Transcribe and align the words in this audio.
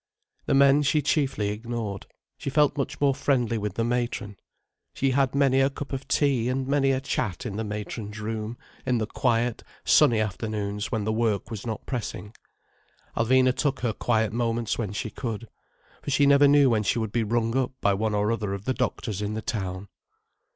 The 0.47 0.55
men 0.55 0.81
she 0.81 1.03
chiefly 1.03 1.49
ignored: 1.49 2.07
she 2.35 2.49
felt 2.49 2.75
much 2.75 2.99
more 2.99 3.13
friendly 3.13 3.59
with 3.59 3.75
the 3.75 3.83
matron. 3.83 4.35
She 4.95 5.11
had 5.11 5.35
many 5.35 5.61
a 5.61 5.69
cup 5.69 5.93
of 5.93 6.07
tea 6.07 6.49
and 6.49 6.67
many 6.67 6.89
a 6.89 6.99
chat 6.99 7.45
in 7.45 7.55
the 7.55 7.63
matron's 7.63 8.19
room, 8.19 8.57
in 8.83 8.97
the 8.97 9.05
quiet, 9.05 9.63
sunny 9.85 10.19
afternoons 10.19 10.91
when 10.91 11.03
the 11.03 11.13
work 11.13 11.51
was 11.51 11.67
not 11.67 11.85
pressing. 11.85 12.33
Alvina 13.15 13.55
took 13.55 13.81
her 13.81 13.93
quiet 13.93 14.33
moments 14.33 14.75
when 14.75 14.91
she 14.91 15.11
could: 15.11 15.47
for 16.01 16.09
she 16.09 16.25
never 16.25 16.47
knew 16.47 16.67
when 16.67 16.81
she 16.81 16.97
would 16.97 17.11
be 17.11 17.21
rung 17.23 17.55
up 17.55 17.73
by 17.79 17.93
one 17.93 18.15
or 18.15 18.31
other 18.31 18.55
of 18.55 18.65
the 18.65 18.73
doctors 18.73 19.21
in 19.21 19.35
the 19.35 19.41
town. 19.43 19.87